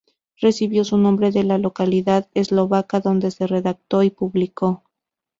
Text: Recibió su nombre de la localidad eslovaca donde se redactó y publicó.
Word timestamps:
Recibió 0.37 0.83
su 0.83 0.97
nombre 0.97 1.29
de 1.29 1.43
la 1.43 1.59
localidad 1.59 2.27
eslovaca 2.33 2.99
donde 3.01 3.29
se 3.29 3.45
redactó 3.45 4.01
y 4.01 4.09
publicó. 4.09 4.81